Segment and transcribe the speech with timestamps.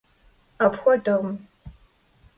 [0.65, 1.31] Apxuedekhım.